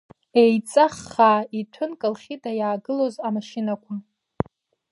[0.41, 3.93] Еиҵаххаа иҭәын Колхида иаагылоз амашьынақәа.